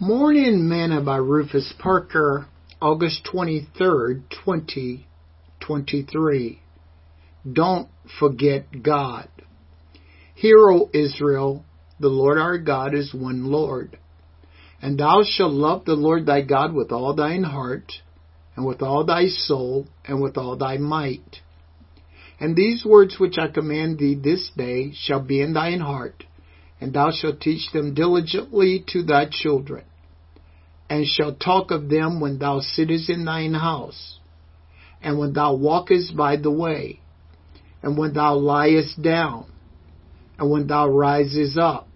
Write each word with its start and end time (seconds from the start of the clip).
Morning 0.00 0.68
Manna 0.68 1.00
by 1.02 1.18
Rufus 1.18 1.72
Parker, 1.78 2.48
August 2.82 3.28
23rd, 3.32 4.24
2023. 4.44 6.60
Don't 7.52 7.88
forget 8.18 8.82
God. 8.82 9.28
Hear, 10.34 10.68
O 10.68 10.90
Israel, 10.92 11.64
the 12.00 12.08
Lord 12.08 12.38
our 12.38 12.58
God 12.58 12.92
is 12.92 13.14
one 13.14 13.52
Lord. 13.52 13.96
And 14.82 14.98
thou 14.98 15.22
shalt 15.24 15.52
love 15.52 15.84
the 15.84 15.94
Lord 15.94 16.26
thy 16.26 16.42
God 16.42 16.74
with 16.74 16.90
all 16.90 17.14
thine 17.14 17.44
heart, 17.44 17.92
and 18.56 18.66
with 18.66 18.82
all 18.82 19.04
thy 19.04 19.28
soul, 19.28 19.86
and 20.04 20.20
with 20.20 20.36
all 20.36 20.56
thy 20.56 20.76
might. 20.76 21.36
And 22.40 22.56
these 22.56 22.84
words 22.84 23.20
which 23.20 23.38
I 23.38 23.46
command 23.46 24.00
thee 24.00 24.16
this 24.16 24.50
day 24.56 24.90
shall 24.92 25.20
be 25.20 25.40
in 25.40 25.52
thine 25.52 25.78
heart, 25.78 26.24
and 26.80 26.92
thou 26.92 27.10
shalt 27.10 27.40
teach 27.40 27.70
them 27.72 27.94
diligently 27.94 28.84
to 28.88 29.02
thy 29.02 29.26
children, 29.30 29.84
and 30.90 31.06
shalt 31.06 31.40
talk 31.40 31.70
of 31.70 31.88
them 31.88 32.20
when 32.20 32.38
thou 32.38 32.60
sittest 32.60 33.08
in 33.08 33.24
thine 33.24 33.54
house, 33.54 34.18
and 35.02 35.18
when 35.18 35.32
thou 35.32 35.54
walkest 35.54 36.16
by 36.16 36.36
the 36.36 36.50
way, 36.50 37.00
and 37.82 37.96
when 37.96 38.12
thou 38.12 38.34
liest 38.34 39.00
down, 39.02 39.46
and 40.38 40.50
when 40.50 40.66
thou 40.66 40.88
risest 40.88 41.56
up. 41.58 41.86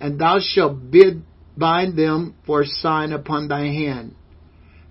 And 0.00 0.18
thou 0.18 0.38
shalt 0.40 0.90
bid 0.90 1.22
bind 1.56 1.96
them 1.96 2.34
for 2.46 2.62
a 2.62 2.66
sign 2.66 3.12
upon 3.12 3.48
thy 3.48 3.64
hand, 3.66 4.14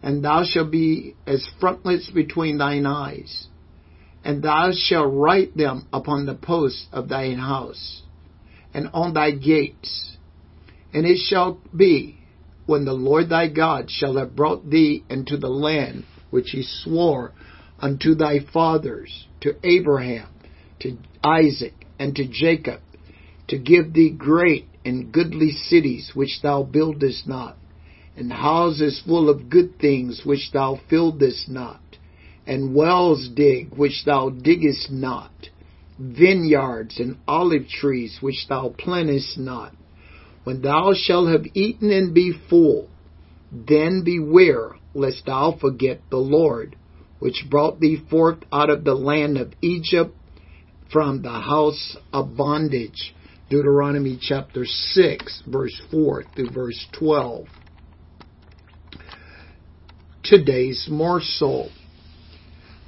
and 0.04 0.23
thou 0.23 0.44
shalt 0.44 0.72
be 0.72 1.16
as 1.26 1.48
frontlets 1.59 2.09
between 2.09 2.58
thine 2.58 2.86
eyes, 2.86 3.48
and 4.23 4.44
thou 4.44 4.72
shalt 4.73 5.14
write 5.14 5.56
them 5.56 5.88
upon 5.94 6.26
the 6.26 6.36
posts 6.36 6.88
of 6.92 7.09
thine 7.09 7.38
house, 7.38 8.04
and 8.77 8.91
on 8.94 9.12
thy 9.16 9.31
gates. 9.31 10.17
And 10.94 11.04
it 11.04 11.17
shall 11.17 11.59
be, 11.76 12.20
when 12.67 12.86
the 12.86 12.94
Lord 12.94 13.30
thy 13.30 13.48
God 13.48 13.90
shall 13.90 14.17
have 14.17 14.36
brought 14.36 14.69
thee 14.69 15.03
into 15.09 15.36
the 15.36 15.50
land 15.50 16.03
which 16.30 16.52
he 16.52 16.61
swore 16.61 17.34
unto 17.80 18.14
thy 18.14 18.38
fathers, 18.53 19.25
to 19.42 19.56
Abraham, 19.64 20.28
to 20.81 20.95
Isaac, 21.23 21.73
and 21.97 22.16
to 22.17 22.28
Jacob, 22.28 22.81
to 23.47 23.58
give 23.58 23.94
thee 23.94 24.11
great 24.11 24.67
and 24.86 25.12
goodly 25.12 25.50
cities 25.50 26.12
which 26.14 26.41
thou 26.44 26.62
buildest 26.62 27.28
not, 27.28 27.58
and 28.16 28.31
houses 28.31 29.02
full 29.03 29.28
of 29.28 29.50
good 29.50 29.80
things 29.80 30.22
which 30.23 30.52
thou 30.53 30.80
fillest 30.88 31.50
not, 31.50 31.81
and 32.45 32.75
wells 32.75 33.28
dig 33.34 33.73
which 33.75 34.03
thou 34.06 34.30
diggest 34.30 34.91
not, 34.91 35.31
vineyards 36.00 37.00
and 37.00 37.17
olive 37.28 37.67
trees 37.67 38.17
which 38.22 38.48
thou 38.48 38.73
plantest 38.78 39.38
not. 39.38 39.73
When 40.44 40.62
thou 40.62 40.94
shalt 40.94 41.30
have 41.30 41.45
eaten 41.53 41.92
and 41.92 42.14
be 42.14 42.34
full, 42.50 42.90
then 43.52 44.03
beware 44.03 44.72
lest 44.94 45.25
thou 45.25 45.58
forget 45.59 46.02
the 46.09 46.18
Lord, 46.18 46.75
which 47.20 47.45
brought 47.50 47.80
thee 47.80 48.02
forth 48.09 48.40
out 48.52 48.70
of 48.70 48.84
the 48.84 48.95
land 48.95 49.38
of 49.38 49.53
Egypt 49.62 50.16
from 50.92 51.22
the 51.22 51.30
house 51.30 51.98
of 52.14 52.38
bondage. 52.38 53.14
Deuteronomy 53.50 54.18
chapter 54.22 54.66
6, 54.66 55.44
verse 55.48 55.81
4 55.90 56.23
through 56.36 56.50
verse 56.52 56.86
12. 56.98 57.45
Today's 60.23 60.88
morsel. 60.90 61.70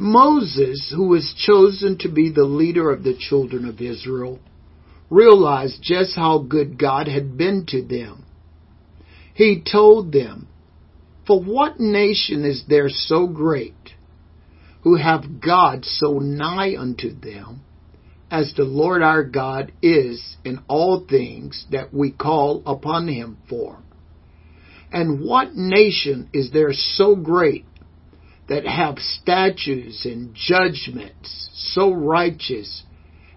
Moses, 0.02 0.94
who 0.95 1.09
was 1.09 1.36
chosen 1.38 1.97
to 1.97 2.08
be 2.09 2.31
the 2.31 2.45
leader 2.45 2.89
of 2.89 3.03
the 3.03 3.17
children 3.17 3.66
of 3.66 3.81
Israel, 3.81 4.39
realized 5.09 5.81
just 5.81 6.16
how 6.16 6.39
good 6.39 6.80
God 6.80 7.09
had 7.09 7.38
been 7.38 7.66
to 7.67 7.81
them. 7.81 8.23
He 9.33 9.61
told 9.61 10.14
them, 10.14 10.47
For 11.27 11.44
what 11.44 11.81
nation 11.81 12.45
is 12.45 12.64
there 12.70 12.88
so 12.88 13.27
great, 13.27 13.75
who 14.83 14.95
have 14.95 15.42
God 15.42 15.83
so 15.83 16.20
nigh 16.20 16.77
unto 16.77 17.14
them, 17.14 17.61
as 18.32 18.54
the 18.55 18.64
Lord 18.64 19.04
our 19.04 19.26
God 19.26 19.73
is 19.82 20.38
in 20.45 20.59
all 20.70 21.05
things 21.09 21.65
that 21.71 21.93
we 21.93 22.11
call 22.11 22.64
upon 22.65 23.09
him 23.09 23.38
for? 23.49 23.80
And 24.93 25.26
what 25.26 25.55
nation 25.55 26.30
is 26.32 26.52
there 26.52 26.71
so 26.71 27.15
great 27.15 27.65
that 28.49 28.65
have 28.65 28.98
statutes 28.99 30.05
and 30.05 30.36
judgments 30.36 31.49
so 31.54 31.92
righteous 31.92 32.83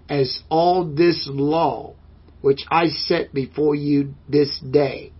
as 0.08 0.40
all 0.48 0.84
this 0.84 1.28
law 1.30 1.94
which 2.40 2.64
I 2.70 2.88
set 2.88 3.32
before 3.32 3.74
you 3.74 4.14
this 4.28 4.58
day? 4.58 5.12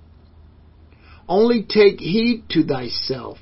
Only 1.29 1.63
take 1.63 2.01
heed 2.01 2.45
to 2.51 2.65
thyself 2.65 3.39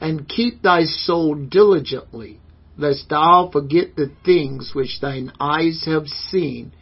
and 0.00 0.28
keep 0.28 0.62
thy 0.62 0.84
soul 0.84 1.34
diligently, 1.34 2.40
lest 2.76 3.08
thou 3.08 3.48
forget 3.52 3.96
the 3.96 4.10
things 4.24 4.72
which 4.74 5.00
thine 5.00 5.32
eyes 5.40 5.84
have 5.86 6.06
seen, 6.06 6.72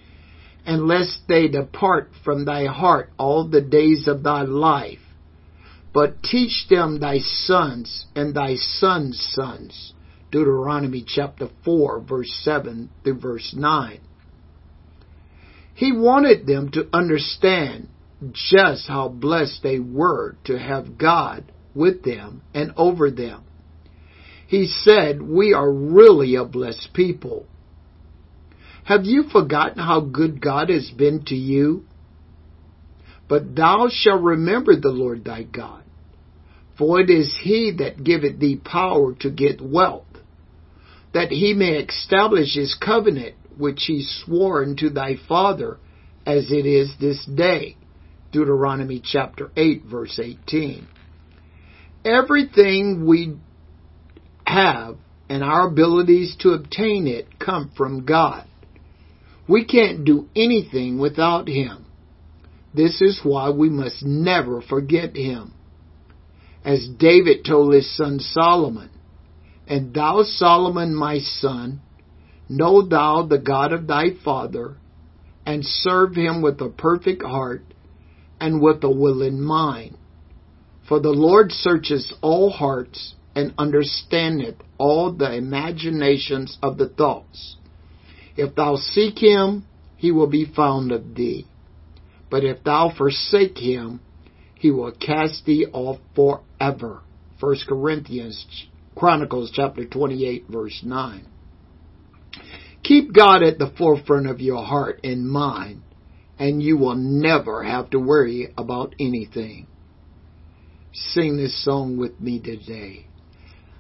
and 0.66 0.88
lest 0.88 1.20
they 1.28 1.48
depart 1.48 2.10
from 2.24 2.44
thy 2.44 2.66
heart 2.66 3.10
all 3.18 3.46
the 3.46 3.60
days 3.60 4.08
of 4.08 4.22
thy 4.22 4.42
life. 4.42 4.98
But 5.94 6.24
teach 6.24 6.66
them 6.68 6.98
thy 6.98 7.20
sons 7.20 8.06
and 8.16 8.34
thy 8.34 8.56
sons' 8.56 9.24
sons. 9.30 9.94
Deuteronomy 10.32 11.04
chapter 11.06 11.48
4, 11.64 12.00
verse 12.00 12.32
7 12.42 12.90
through 13.04 13.20
verse 13.20 13.54
9. 13.56 14.00
He 15.74 15.92
wanted 15.92 16.46
them 16.46 16.70
to 16.72 16.88
understand 16.92 17.88
just 18.32 18.88
how 18.88 19.08
blessed 19.08 19.62
they 19.62 19.78
were 19.78 20.36
to 20.44 20.58
have 20.58 20.98
God 20.98 21.52
with 21.74 22.02
them 22.02 22.42
and 22.52 22.72
over 22.76 23.10
them. 23.10 23.44
He 24.48 24.66
said, 24.66 25.22
We 25.22 25.52
are 25.52 25.70
really 25.70 26.34
a 26.34 26.44
blessed 26.44 26.90
people. 26.92 27.46
Have 28.84 29.04
you 29.04 29.24
forgotten 29.30 29.78
how 29.78 30.00
good 30.00 30.40
God 30.40 30.68
has 30.68 30.90
been 30.90 31.24
to 31.26 31.34
you? 31.34 31.84
But 33.28 33.56
thou 33.56 33.88
shalt 33.90 34.22
remember 34.22 34.76
the 34.76 34.90
Lord 34.90 35.24
thy 35.24 35.44
God, 35.44 35.82
for 36.76 37.00
it 37.00 37.10
is 37.10 37.36
he 37.42 37.72
that 37.78 38.04
giveth 38.04 38.38
thee 38.38 38.56
power 38.56 39.14
to 39.20 39.30
get 39.30 39.60
wealth, 39.60 40.04
that 41.12 41.30
he 41.30 41.54
may 41.54 41.78
establish 41.78 42.54
his 42.54 42.74
covenant 42.74 43.34
which 43.56 43.84
he 43.86 44.02
swore 44.02 44.62
unto 44.62 44.90
thy 44.90 45.16
father, 45.28 45.78
as 46.26 46.50
it 46.50 46.66
is 46.66 46.90
this 47.00 47.24
day. 47.24 47.76
Deuteronomy 48.32 49.00
chapter 49.02 49.50
8, 49.56 49.84
verse 49.84 50.18
18. 50.22 50.88
Everything 52.04 53.06
we 53.06 53.36
have 54.44 54.96
and 55.28 55.42
our 55.42 55.68
abilities 55.68 56.36
to 56.40 56.50
obtain 56.50 57.06
it 57.06 57.38
come 57.38 57.70
from 57.76 58.04
God. 58.04 58.46
We 59.48 59.64
can't 59.64 60.04
do 60.04 60.28
anything 60.34 60.98
without 60.98 61.48
Him. 61.48 61.83
This 62.74 63.00
is 63.00 63.20
why 63.22 63.50
we 63.50 63.68
must 63.68 64.02
never 64.04 64.60
forget 64.60 65.16
Him. 65.16 65.54
As 66.64 66.88
David 66.88 67.44
told 67.44 67.74
his 67.74 67.94
son 67.94 68.18
Solomon, 68.20 68.88
And 69.66 69.92
thou, 69.92 70.22
Solomon, 70.22 70.94
my 70.94 71.18
son, 71.18 71.80
know 72.48 72.82
thou 72.82 73.26
the 73.26 73.38
God 73.38 73.72
of 73.72 73.86
thy 73.86 74.10
father, 74.24 74.76
and 75.44 75.64
serve 75.64 76.14
him 76.14 76.40
with 76.40 76.60
a 76.62 76.70
perfect 76.70 77.22
heart 77.22 77.64
and 78.40 78.62
with 78.62 78.82
a 78.82 78.90
willing 78.90 79.40
mind. 79.40 79.96
For 80.88 81.00
the 81.00 81.10
Lord 81.10 81.52
searches 81.52 82.12
all 82.22 82.50
hearts 82.50 83.14
and 83.34 83.52
understandeth 83.58 84.56
all 84.78 85.12
the 85.12 85.34
imaginations 85.34 86.58
of 86.62 86.78
the 86.78 86.88
thoughts. 86.88 87.56
If 88.36 88.54
thou 88.54 88.76
seek 88.76 89.18
him, 89.18 89.66
he 89.96 90.12
will 90.12 90.26
be 90.28 90.44
found 90.46 90.92
of 90.92 91.14
thee. 91.14 91.46
But 92.30 92.44
if 92.44 92.64
thou 92.64 92.92
forsake 92.96 93.58
him, 93.58 94.00
he 94.54 94.70
will 94.70 94.92
cast 94.92 95.44
thee 95.44 95.66
off 95.72 95.98
forever. 96.14 97.02
1 97.40 97.56
Corinthians 97.68 98.46
Chronicles 98.96 99.50
chapter 99.52 99.84
28 99.84 100.46
verse 100.48 100.80
9. 100.84 101.26
Keep 102.84 103.12
God 103.12 103.42
at 103.42 103.58
the 103.58 103.72
forefront 103.76 104.28
of 104.28 104.40
your 104.40 104.64
heart 104.64 105.00
and 105.02 105.28
mind, 105.28 105.82
and 106.38 106.62
you 106.62 106.76
will 106.76 106.94
never 106.94 107.64
have 107.64 107.90
to 107.90 107.98
worry 107.98 108.52
about 108.56 108.94
anything. 109.00 109.66
Sing 110.92 111.36
this 111.36 111.64
song 111.64 111.96
with 111.96 112.20
me 112.20 112.38
today. 112.40 113.06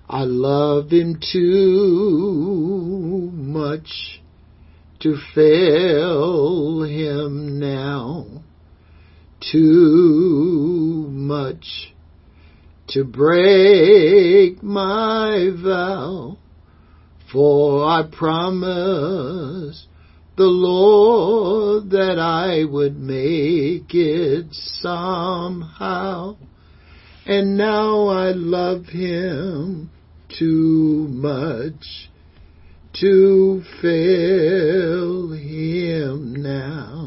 I 0.08 0.24
love 0.24 0.90
him 0.90 1.20
too 1.32 3.30
much 3.32 4.20
to 5.04 5.18
fail 5.34 6.82
him 6.82 7.60
now. 7.60 8.24
Too 9.52 11.08
much 11.10 11.92
to 12.88 13.04
break 13.04 14.62
my 14.62 15.50
vow. 15.62 16.38
For 17.30 17.84
I 17.84 18.04
promise 18.10 19.86
the 20.38 20.44
Lord 20.44 21.90
that 21.90 22.18
I 22.18 22.64
would 22.64 22.98
make 22.98 23.94
it 23.94 24.46
somehow. 24.52 26.38
And 27.26 27.58
now 27.58 28.06
I 28.06 28.30
love 28.30 28.86
him 28.86 29.90
too 30.38 31.08
much 31.10 32.08
to 32.94 33.62
fill 33.80 35.32
him 35.32 36.34
now. 36.42 37.03